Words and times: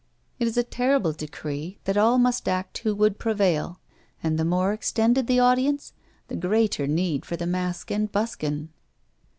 It 0.39 0.47
is 0.47 0.57
a 0.57 0.63
terrible 0.63 1.11
decree, 1.13 1.77
that 1.83 1.95
all 1.95 2.17
must 2.17 2.47
act 2.47 2.79
who 2.79 2.95
would 2.95 3.19
prevail; 3.19 3.79
and 4.23 4.35
the 4.39 4.43
more 4.43 4.73
extended 4.73 5.27
the 5.27 5.39
audience, 5.39 5.93
the 6.27 6.35
greater 6.35 6.87
need 6.87 7.23
for 7.23 7.35
the 7.35 7.45
mask 7.45 7.91
and 7.91 8.11
buskin. 8.11 8.69